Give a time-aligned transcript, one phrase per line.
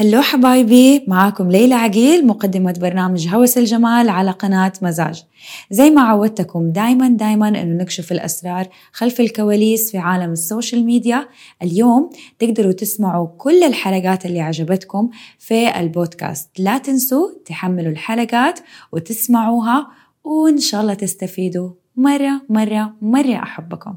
[0.00, 5.24] هلو حبايبي معاكم ليلى عقيل مقدمة برنامج هوس الجمال على قناة مزاج.
[5.70, 11.28] زي ما عودتكم دايما دايما إنه نكشف الأسرار خلف الكواليس في عالم السوشيال ميديا.
[11.62, 16.48] اليوم تقدروا تسمعوا كل الحلقات اللي عجبتكم في البودكاست.
[16.58, 18.60] لا تنسوا تحملوا الحلقات
[18.92, 19.86] وتسمعوها
[20.24, 23.42] وإن شاء الله تستفيدوا مرة مرة مرة.
[23.42, 23.94] أحبكم.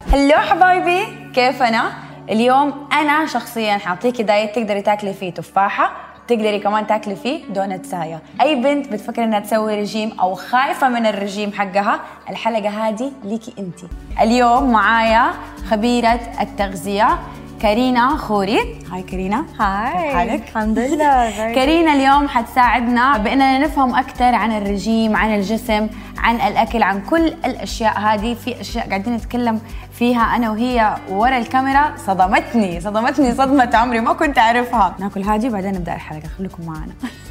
[0.00, 5.92] هلو حبايبي كيف أنا؟ اليوم أنا شخصيا حاعطيكي diet تقدري تاكلي فيه تفاحة
[6.28, 8.20] تقدري كمان تاكلي فيه دونت سايا.
[8.40, 12.00] أي بنت بتفكر إنها تسوي رجيم أو خايفة من الرجيم حقها
[12.30, 13.78] الحلقة هذه ليكي انت
[14.20, 15.32] اليوم معايا
[15.70, 17.18] خبيرة التغذية
[17.62, 18.58] كارينا خوري.
[18.92, 19.44] Hi كارينا.
[19.60, 25.88] كيف حالك؟ الحمد لله كارينا اليوم حتساعدنا بإننا نفهم أكثر عن الرجيم عن الجسم
[26.18, 27.98] عن الأكل عن كل الأشياء.
[28.00, 29.60] هذه في أشياء قاعدين نتكلم
[29.92, 31.94] فيها أنا وهي ورا الكاميرا.
[32.06, 34.94] صدمتني صدمتني صدمة عمري ما كنت أعرفها.
[34.98, 36.28] ناكل هذه وبعدين نبدأ الحلقة.
[36.38, 36.92] خليكم معنا.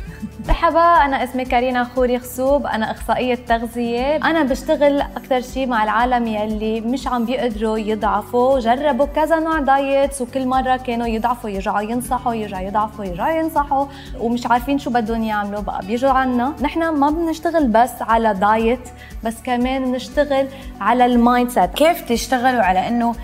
[0.47, 4.15] مرحبا أنا اسمي كارينا خوري خصوب أنا إخصائية تغذية.
[4.15, 10.21] أنا بشتغل أكثر شيء مع العالم يلي مش عم بيقدروا يضعفوا جربوا كذا نوع diets
[10.21, 13.85] وكل مرة كانوا يضعفوا يرجعوا ينصحوا يرجعوا يضعفوا يرجعوا ينصحوا
[14.19, 15.85] ومش عارفين شو بدهم يعملوا بقى.
[15.85, 16.53] بيجوا عنا.
[16.61, 18.89] نحن ما بنشتغل بس على diet
[19.23, 20.47] بس كمان بنشتغل
[20.81, 21.73] على ال mindset.
[21.73, 23.15] كيف تشتغلوا على إنه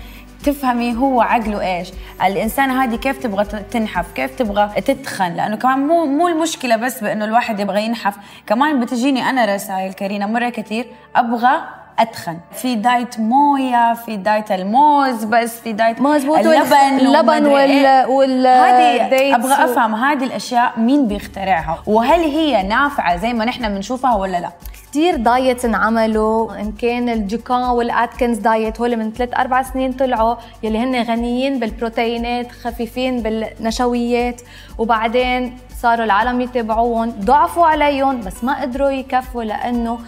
[0.42, 1.88] تفهمي هو عقله إيش.
[2.24, 7.24] الانسانه هذه كيف تبغى تنحف كيف تبغى تتخن؟ لأنه كمان مو مو المشكلة بس بإنه
[7.24, 8.14] الواحد يبغى ينحف.
[8.46, 11.60] كمان بتجيني أنا رسائل كرينا مرة كثير أبغى
[11.98, 12.38] أتخن.
[12.52, 18.06] في diet موية في diet الموز بس في diet مزبوط اللبن اللبن وال إيه.
[18.06, 24.14] وال هذه أبغى أفهم هذه الأشياء مين بيخترعها؟ وهل هي نافعة زي ما نحن بنشوفها
[24.14, 24.50] ولا لا؟
[24.92, 29.92] كثير diet انعملوا إن كان ال Dukan وال Atkins diet هول من ثلاث أربع سنين
[29.92, 34.42] طلعوا يلي هن غنيين بالبروتينات خفيفين بالنشويات
[34.78, 39.98] وبعدين صاروا العالم يتابعوهم ضعفوا عليهم بس ما قدروا يكفوا لأنه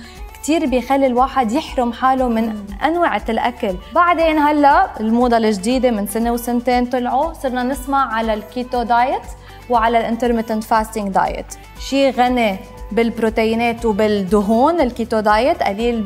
[0.43, 3.75] كثير بيخلي الواحد يحرم حاله من أنواع الأكل.
[3.95, 9.23] بعدين هلأ الموضة الجديدة من سنة وسنتين طلعوا صرنا نسمع على ال keto diet
[9.71, 11.47] وعلى ال intermittent fasting diet.
[11.81, 12.59] شيء غني
[12.93, 16.03] بالبروتينات وبالدهون ال keto diet قليل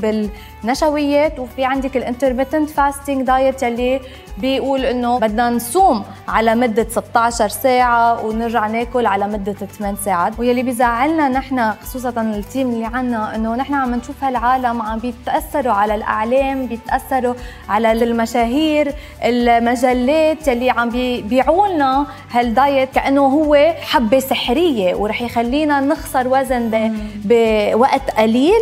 [0.63, 4.01] بالنشويات وفي عندك ال intermittent fasting diet يلي
[4.39, 10.39] بيقول إنه بدنا نصوم على مدة 16 ساعة ونرجع ناكل على مدة 8 ساعات.
[10.39, 15.73] ويلي بيزعلنا نحن خصوصا ال team اللي عنا إنه نحن عم نشوف هالعالم عم بيتأثروا
[15.73, 17.35] على الإعلام بيتأثروا
[17.69, 26.29] على المشاهير المجلات يلي عم بيبيعوا لنا هالدايت كأنه هو حبة سحرية ورح يخلينا نخسر
[26.29, 26.93] وزن
[27.25, 28.61] بوقت قليل.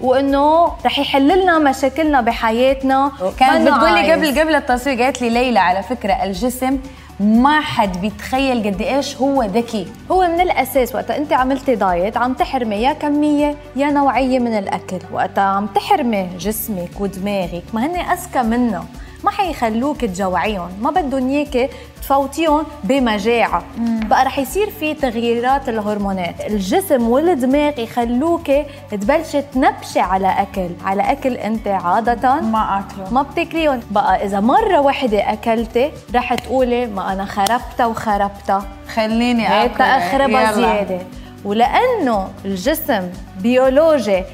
[0.00, 3.12] وإنه رح يحل لنا مشاكلنا بحياتنا.
[3.38, 6.78] كانت بتقول لي قبل قبل التصوير قالت لي ليلى على فكرة الجسم
[7.20, 9.86] ما حد بيتخيل قد إيش هو ذكي.
[10.10, 14.98] هو من الأساس وقت أنت عملتي دايت عم تحرمي يا كمية يا نوعية من الأكل.
[15.12, 18.84] وقت عم تحرمي جسمك ودماغك ما هن أذكى منا
[19.24, 21.68] ما حيخلوك تجوعيهم ما بدهم اياكي
[22.02, 23.62] تفوتيهم بمجاعة.
[23.78, 26.40] بقى رح يصير في تغييرات الهرمونات.
[26.40, 28.50] الجسم والدماغ يخلوك
[28.90, 33.10] تبلشي تنبشي على أكل على أكل أنت عادة ما آكله.
[33.14, 33.80] ما بتاكليهم.
[33.90, 38.68] بقى إذا مرة واحدة اكلتي رح تقولي ما أنا خربتها وخربتها.
[38.94, 39.82] خليني آكل.
[39.82, 40.98] اخربها زياده
[41.44, 43.08] ولأنه الجسم
[43.40, 44.24] بيولوجي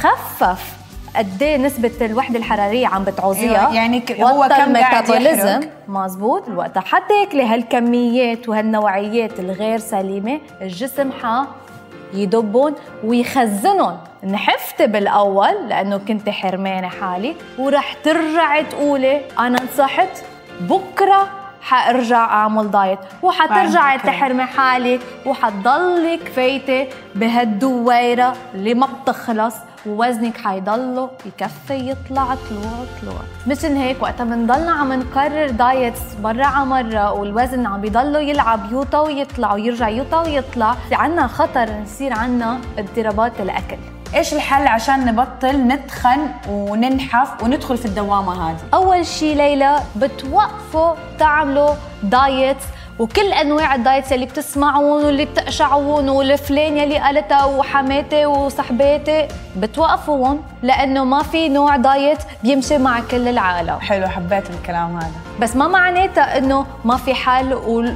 [0.00, 0.72] خفف
[1.16, 8.48] قد إيه نسبة الوحدة الحرارية عم بتعوزيها؟ يعني هو كم قاعد مزبوط الوقت حتاكلي هالكميات
[8.48, 11.44] وهالنوعيات الغير سليمة الجسم ح
[12.14, 12.74] يدبهم
[13.04, 20.24] ويخزنهم نحفتي بالأول لأنه كنت حرمانة حالي ورح ترجعي تقولي أنا نصحت
[20.60, 21.28] بكرة
[21.62, 22.98] حأرجع أعمل دايت.
[23.22, 29.54] وحترجعي تحرمي حالك وحتضلك فايته بهالدويرة اللي ما بتخلص.
[29.86, 33.20] ووزنك حيضله يكفي يطلع طلوع طلوع.
[33.46, 38.98] مشان هيك وقتها بنضلنا عم نقرر دايتس مرة على مرة والوزن عم بيضله يلعب يوطى
[38.98, 43.76] ويطلع ويرجع يوطى ويطلع في عنا خطر نصير عنا اضطرابات الأكل.
[44.14, 51.70] إيش الحل عشان نبطل نتخن وننحف وندخل في الدوامة هذه؟ أول شيء ليلى بتوقفوا تعملوا
[52.02, 52.64] diets
[52.98, 61.04] وكل أنواع ال diets اللي بتسمعون واللي بتقشعون والفلان يلي قالتها وحماتي وصحباتي بتوقفوهم لأنه
[61.04, 63.80] ما في نوع diet بيمشي مع كل العالم.
[63.80, 65.10] حلو حبيت الكلام هذا.
[65.40, 67.54] بس ما معناتها إنه ما في حل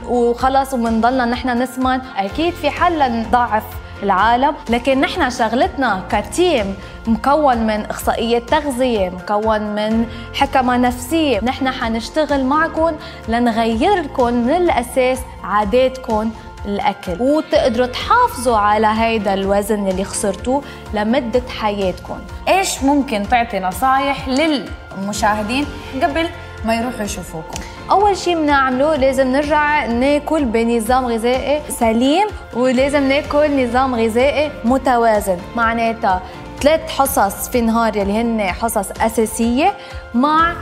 [0.09, 2.01] وخلص وبنضلنا نحن نسمن.
[2.17, 3.65] أكيد في حل لنضعف
[4.03, 6.75] العالم لكن نحن شغلتنا ك team
[7.07, 11.41] مكون من إخصائية تغذية مكون من حكمة نفسية.
[11.45, 12.93] نحن حنشتغل معكم
[13.29, 16.31] لنغير لكم من الأساس عاداتكم
[16.65, 17.23] الأكل.
[17.23, 20.63] وتقدروا تحافظوا على هيدا الوزن اللي خسرتوه
[20.95, 22.19] لمدة حياتكم.
[22.49, 25.67] إيش ممكن تعطي نصايح للمشاهدين
[26.03, 26.29] قبل
[26.65, 27.61] ما يروحوا يشوفوكم.
[27.91, 35.39] أول شيء بنعمله لازم نرجع ناكل بنظام غذائي سليم ولازم ناكل نظام غذائي متوازن.
[35.57, 36.23] معناتها
[36.61, 39.75] ثلاث حصص في النهار يلي هن حصص أساسية
[40.15, 40.55] مع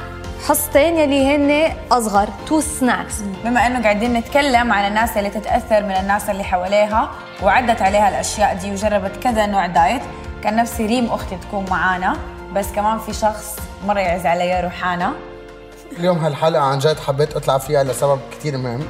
[0.48, 3.14] حصتين يلي هن أصغر two snacks
[3.44, 7.10] بما إنه قاعدين نتكلم عن الناس اللي تتأثر من الناس اللي حواليها
[7.42, 10.02] وعدت عليها الأشياء دي وجربت كذا نوع diet
[10.42, 12.16] كان نفسي ريم أختي تكون معانا
[12.54, 13.56] بس كمان في شخص
[13.86, 15.12] مرة يعز علي روحانا
[15.92, 18.80] اليوم هالحلقة عن جد حبيت أطلع فيها لسبب كثير مهم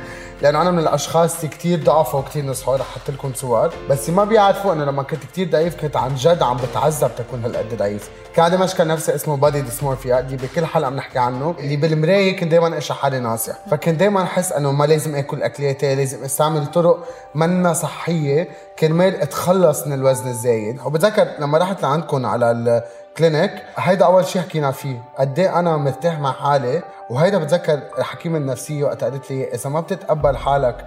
[0.42, 4.24] لأنه أنا من الأشخاص اللي كثير ضعفوا وكثير نصحوا رح أحط لكم صور بس ما
[4.24, 8.10] بيعرفوا إنه لما كنت كثير ضعيف كنت عن جد عم بتعذب تكون هالقد ضعيف.
[8.34, 12.50] كان عندي مشكل نفسي اسمه body dysmorphia اللي بكل حلقة بنحكي عنه اللي بالمراية كنت
[12.50, 17.08] دائما أشوف حالي ناصح فكنت دائما أحس إنه ما لازم آكل اكلاتي لازم أستعمل طرق
[17.34, 18.48] منا صحية
[18.78, 20.80] كرمال أتخلص من الوزن الزايد.
[20.84, 22.82] وبتذكر لما رحت لعندكم على
[23.16, 25.02] الكلينيك هيدا أول شيء حكينا فيه.
[25.18, 29.80] قد إيه أنا مرتاح مع حالي؟ وهيدا بتذكر حكيم النفسية وقت قالت لي إذا ما
[29.80, 30.84] بتتقبل حالك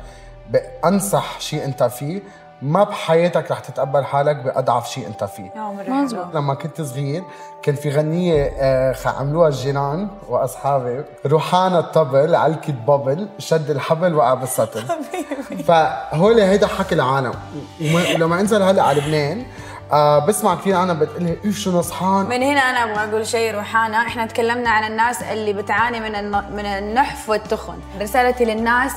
[0.50, 2.22] بأنصح شيء أنت فيه
[2.62, 5.52] ما بحياتك رح تتقبل حالك بأضعف شيء أنت فيه.
[5.88, 7.24] مزبوط لما كنت صغير
[7.64, 11.04] كان في غنية آه، عملوها الجيران وأصحابي.
[11.26, 14.84] روحانا الطبل علكت بابل شد الحبل وقع بالسطل.
[15.68, 17.34] فهول هيدا حكي العالم.
[17.81, 19.46] ولما انزل هلا على لبنان
[19.91, 21.07] آه بسمع كثير أنا
[21.44, 25.53] لي شو نصحان؟ من هنا أنا أبغى أقول شيء روحانا إحنا تكلمنا عن الناس اللي
[25.53, 27.80] بتعاني من من النحف والتخن.
[28.01, 28.91] رسالتي للناس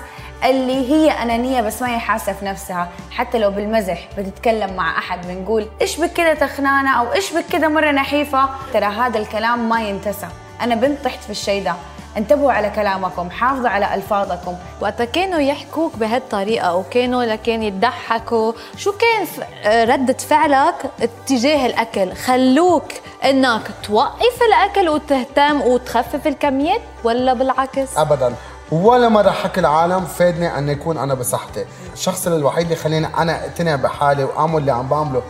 [0.45, 2.89] اللي هي أنانية بس ما هي حاسة في نفسها.
[3.11, 7.69] حتى لو بالمزح بتتكلم مع أحد بنقول إيش بك كده تخنانة؟ أو إيش بك كده
[7.69, 10.29] مرة نحيفة؟ ترى هذا الكلام ما ينتسى
[10.61, 11.75] أنا بنت طحت في الشيء ده.
[12.17, 14.55] انتبهوا على كلامكم حافظوا على ألفاظكم.
[14.81, 18.53] وقت كانوا يحكوك بهالطريقه وكانوا لكان يضحكوا.
[18.77, 19.27] شو كان
[19.89, 22.85] ردة فعلك اتجاه الأكل؟ خلوك
[23.25, 28.35] إنك توقف الأكل وتهتم وتخفف الكميات ولا بالعكس؟ ابدا.
[28.73, 31.65] ولا مرة حكى العالم فادني أن يكون أنا بصحتي.
[31.93, 35.23] الشخص الوحيد اللي خليني أنا أقتنع بحالي وأعمل اللي عم بعمله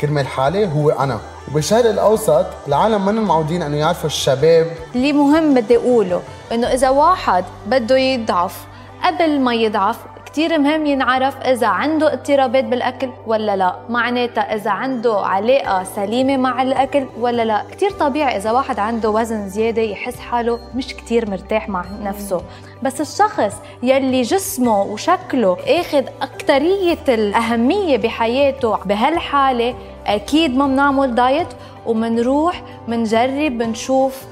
[0.00, 1.20] كرمال حالي هو أنا.
[1.48, 4.66] وبالشرق الأوسط العالم من معودين أنه يعرفوا الشباب.
[4.94, 6.22] اللي مهم بدي أقوله
[6.52, 8.66] إنه إذا واحد بده يضعف
[9.04, 9.96] قبل ما يضعف
[10.26, 13.76] كتير مهم ينعرف إذا عنده اضطرابات بالأكل ولا لا.
[13.88, 17.62] معناتها إذا عنده علاقة سليمة مع الأكل ولا لا.
[17.72, 22.40] كتير طبيعي إذا واحد عنده وزن زيادة يحس حاله مش كتير مرتاح مع نفسه.
[22.82, 29.74] بس الشخص يلي جسمه وشكله آخذ أكترية الأهمية بحياته بهالحالة
[30.10, 31.48] أكيد ما بنعمل diet
[31.86, 34.22] ومنروح منجرب بنشوف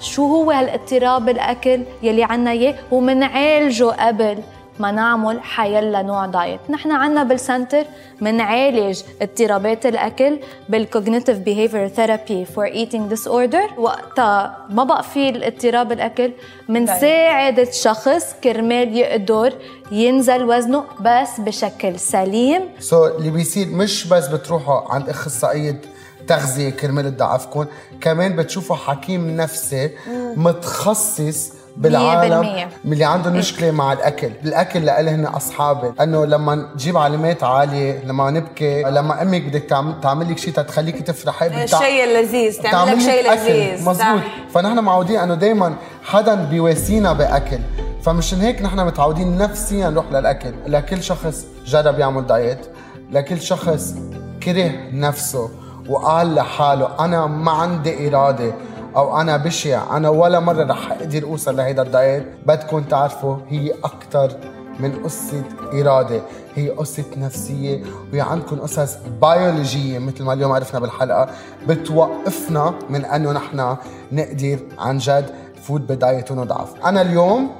[0.00, 4.38] شو هو هالإضطراب بالأكل يلي عنا إياه ومنعالجه قبل.
[4.80, 6.60] ما نعمل حيلا نوع diet.
[6.70, 7.84] نحن عنا بال center
[8.20, 10.38] منعالج اضطرابات الأكل
[10.68, 16.32] بال cognitive behavior therapy for eating disorder وقتها ما بقى في الاضطراب الأكل.
[16.68, 19.52] منساعد الشخص كرمال يقدر
[19.92, 22.62] ينزل وزنه بس بشكل سليم.
[22.80, 25.80] سو so, اللي بيصير مش بس بتروحوا عند أخصائية
[26.26, 27.66] تغذية كرمال تضعفكم
[28.00, 29.90] كمان بتشوفوا حكيم نفسي
[30.36, 33.38] متخصص بالعالم من اللي عندهم إيه.
[33.38, 34.30] مشكلة مع الأكل.
[34.44, 35.92] الأكل لإلي هن أصحابي.
[36.00, 39.62] إنه لما نجيب علامات عالية لما نبكي لما أمك بدك
[40.02, 43.88] تعمل لك شيء تخليكي تفرحي الشيء اللذيذ تعمل لك شيء لذيذ.
[43.88, 44.20] مزبوط
[44.54, 47.58] فنحن معودين إنه دائما حدا بيواسينا بأكل.
[48.02, 50.52] فمشان هيك نحن متعودين نفسيا نروح للأكل.
[50.66, 52.66] لكل شخص جرب يعمل دايت.
[53.12, 53.94] لكل شخص
[54.42, 55.50] كره نفسه
[55.88, 58.52] وقال لحاله أنا ما عندي إرادة.
[58.96, 64.32] أو أنا بشع أنا ولا مرة رح أقدر أوصل لهيدا الدايت بدكم تعرفوا هي أكثر
[64.80, 65.42] من قصة
[65.74, 66.20] إرادة.
[66.54, 67.82] هي قصة نفسية.
[68.12, 71.28] وهي عندكم قصص بيولوجية مثل ما اليوم عرفنا بالحلقة.
[71.68, 73.76] بتوقفنا من أنه نحن
[74.12, 75.30] نقدر عن جد
[75.62, 76.86] فوت ب diet ونضعف.
[76.86, 77.50] أنا اليوم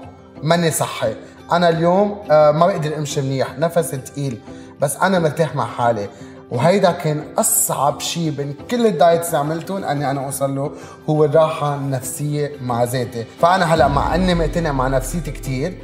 [0.42, 1.14] ماني صحي.
[1.52, 3.58] أنا اليوم آه، ما بقدر أمشي منيح.
[3.58, 4.40] نفسي تقيل.
[4.80, 6.08] بس أنا مرتاح مع حالي.
[6.50, 10.72] وهيدا كان أصعب شيء بين كل ال diets اللي عملتهم أني أنا أوصل له
[11.10, 13.24] هو الراحة النفسية مع ذاتي.
[13.40, 15.78] فأنا هلأ مع أني مقتنع مع نفسيتي كثير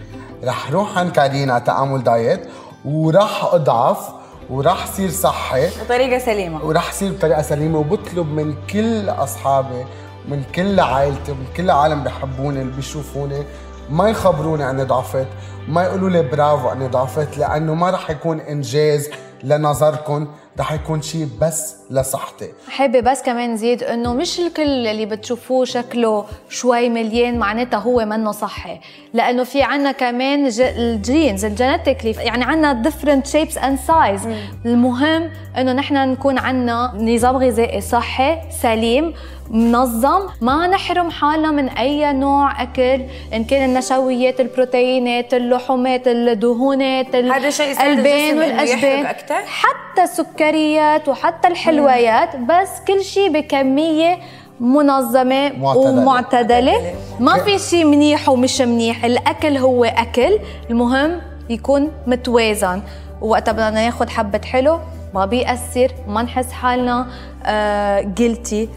[0.44, 2.41] رح روح عند كارينا تعمل diet
[2.85, 4.09] وراح أضعف
[4.50, 5.68] وراح صير صحي.
[5.85, 6.64] بطريقة سليمة.
[6.64, 9.85] وراح صير بطريقة سليمة وبطلب من كل أصحابي
[10.28, 13.42] من كل عائلتي ومن كل العالم بحبوني اللي بيشوفوني
[13.90, 15.26] ما يخبروني أني ضعفت
[15.68, 19.09] ما يقولوا لي برافو أني ضعفت لأنه ما رح يكون إنجاز
[19.42, 20.26] لنظركم
[20.61, 26.25] رح يكون شيء بس لصحتي حابة بس كمان زيد إنه مش الكل اللي بتشوفوه شكله
[26.49, 28.81] شوي مليان معناتها هو منه صحي.
[29.15, 34.27] لأنه في عنا كمان ج- ال genes ال genetically يعني عنا different shapes and size.
[34.67, 39.15] المهم إنه نحن نكون عنا نظام غذائي صحي سليم
[39.51, 43.01] منظم ما نحرم حالنا من أي نوع أكل
[43.35, 47.89] إن كان النشويات البروتينات اللحومات الدهونات ال- هذا شيء يحرق
[48.37, 49.07] والاجبان؟
[49.47, 54.19] حتى السكريات وحتى الحلويات بس كل شيء بكمية
[54.61, 55.91] منظمة معتدلة.
[55.91, 56.95] ومعتدلة.
[57.21, 59.05] ما في شيء منيح ومش منيح.
[59.05, 60.39] الأكل هو أكل.
[60.71, 61.21] المهم
[61.51, 62.83] يكون متوازن.
[63.23, 64.79] ووقتها بدنا ناخد حبة حلو
[65.15, 67.07] ما بيأثر ما نحس حالنا
[67.47, 68.69] آه جلتي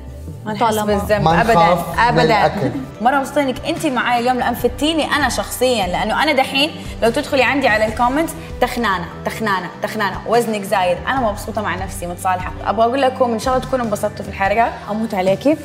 [0.46, 1.22] ما نحس بالذنب.
[1.22, 1.54] ما ابدا.
[1.54, 2.72] نخاف ابدا.
[3.02, 6.72] مرة مبسوطه انك أنت معي اليوم لأن فتيني أنا شخصيا لأنه أنا دحين
[7.04, 8.30] لو تدخلي عندي على الكومنت
[8.62, 10.18] تخنانة تخنانة تخنانة.
[10.28, 10.98] وزنك زايد.
[11.08, 12.52] أنا مبسوطة مع نفسي متصالحة.
[12.66, 15.58] أبغى أقول لكم إن شاء الله تكونوا انبسطتوا في الحلقة أموت عليكي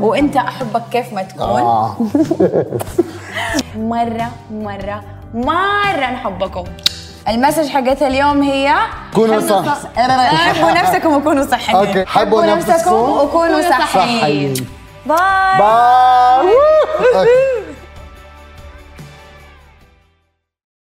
[0.00, 1.42] وأنت أحبك كيف ما تكون.
[1.42, 1.96] آه.
[3.76, 5.02] مرة مرة
[5.34, 6.64] مرة نحبكم.
[7.28, 8.74] ال message حقت اليوم هي
[9.14, 9.64] كونوا صح.
[9.64, 10.00] صح-
[10.36, 11.76] حبوا نفسكم وكونوا صحيين.
[11.76, 12.04] okay.
[12.06, 14.54] حبوا نفسكم وكونوا صحيين.
[15.06, 15.16] bye.
[15.58, 17.26] bye.